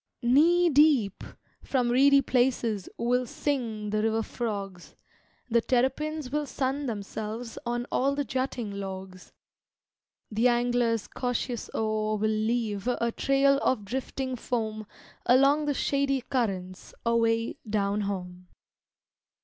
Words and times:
"Knee 0.23 0.67
deep!" 0.67 1.23
from 1.63 1.91
reedy 1.91 2.23
places 2.23 2.89
Will 2.97 3.27
sing 3.27 3.91
the 3.91 4.01
river 4.01 4.23
frogs. 4.23 4.95
The 5.47 5.61
terrapins 5.61 6.31
will 6.31 6.47
sun 6.47 6.87
themselves 6.87 7.59
On 7.67 7.85
all 7.91 8.15
the 8.15 8.25
jutting 8.25 8.71
logs. 8.71 9.31
The 10.31 10.47
angler's 10.47 11.07
cautious 11.07 11.69
oar 11.75 12.17
will 12.17 12.31
leave 12.31 12.87
A 12.87 13.11
trail 13.11 13.59
of 13.59 13.85
drifting 13.85 14.35
foam 14.35 14.87
Along 15.27 15.65
the 15.67 15.75
shady 15.75 16.21
currents 16.21 16.95
Away 17.05 17.57
down 17.69 18.01
home. 18.01 18.47